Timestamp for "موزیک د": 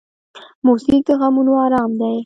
0.65-1.09